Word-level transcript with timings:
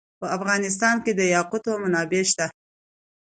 په 0.19 0.25
افغانستان 0.37 0.95
کې 1.03 1.11
د 1.15 1.21
یاقوت 1.35 1.65
منابع 1.81 2.23
شته. 2.31 2.45